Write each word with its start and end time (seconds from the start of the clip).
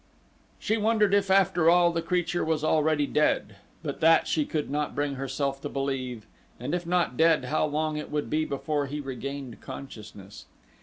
She 0.57 0.77
wondered 0.77 1.13
if, 1.13 1.29
after 1.29 1.69
all, 1.69 1.91
the 1.91 2.01
creature 2.01 2.43
was 2.43 2.63
already 2.63 3.05
dead, 3.05 3.57
but 3.83 3.99
that 3.99 4.27
she 4.27 4.45
could 4.47 4.67
not 4.67 4.95
bring 4.95 5.13
herself 5.13 5.61
to 5.61 5.69
believe 5.69 6.25
and 6.59 6.73
if 6.73 6.87
not 6.87 7.17
dead 7.17 7.45
how 7.45 7.65
long 7.65 7.97
it 7.97 8.09
would 8.09 8.27
be 8.27 8.43
before 8.43 8.87
he 8.87 8.99
regained 8.99 9.61
consciousness. 9.61 10.47